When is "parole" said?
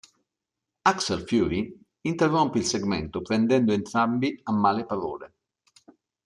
4.87-5.33